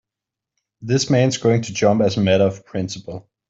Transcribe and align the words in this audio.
This 0.81 1.11
man's 1.11 1.37
going 1.37 1.61
to 1.61 1.73
jump 1.75 2.01
as 2.01 2.17
a 2.17 2.21
matter 2.21 2.45
of 2.45 2.65
principle. 2.65 3.29